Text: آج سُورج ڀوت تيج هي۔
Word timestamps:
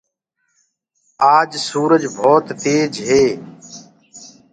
آج 1.35 1.49
سُورج 1.67 2.01
ڀوت 2.15 2.45
تيج 2.63 2.93
هي۔ 3.09 3.25